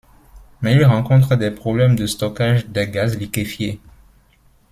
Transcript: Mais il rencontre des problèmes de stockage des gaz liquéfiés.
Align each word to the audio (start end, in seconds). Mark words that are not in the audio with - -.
Mais 0.63 0.73
il 0.73 0.83
rencontre 0.83 1.35
des 1.35 1.51
problèmes 1.51 1.95
de 1.95 2.07
stockage 2.07 2.65
des 2.65 2.87
gaz 2.89 3.19
liquéfiés. 3.19 3.79